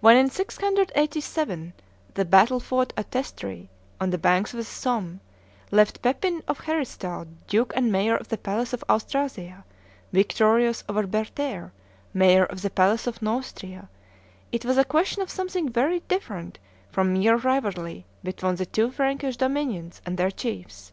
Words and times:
When 0.00 0.16
in 0.16 0.30
687 0.30 1.74
the 2.14 2.24
battle 2.24 2.58
fought 2.58 2.92
at 2.96 3.12
Testry, 3.12 3.68
on 4.00 4.10
the 4.10 4.18
banks 4.18 4.52
of 4.52 4.56
the 4.56 4.64
Somme, 4.64 5.20
left 5.70 6.02
Pepin 6.02 6.42
of 6.48 6.58
Heristal, 6.58 7.28
duke 7.46 7.72
and 7.76 7.92
mayor 7.92 8.16
of 8.16 8.26
the 8.26 8.36
palace 8.36 8.72
of 8.72 8.82
Austrasia, 8.88 9.64
victorious 10.12 10.82
over 10.88 11.06
Bertaire, 11.06 11.70
mayor 12.12 12.46
of 12.46 12.62
the 12.62 12.70
palace 12.70 13.06
of 13.06 13.22
Neustria, 13.22 13.88
it 14.50 14.64
was 14.64 14.76
a 14.76 14.84
question 14.84 15.22
of 15.22 15.30
something 15.30 15.68
very 15.68 16.00
different 16.08 16.58
from 16.90 17.12
mere 17.12 17.36
rivalry 17.36 18.06
between 18.24 18.56
the 18.56 18.66
two 18.66 18.90
Frankish 18.90 19.36
dominions 19.36 20.02
and 20.04 20.18
their 20.18 20.32
chiefs. 20.32 20.90